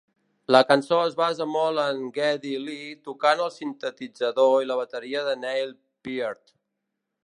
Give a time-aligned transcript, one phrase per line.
[0.53, 5.41] La cançó es basa molt en Geddy Lee tocant el sintetitzador i la bateria de
[5.47, 6.57] Neil Peart.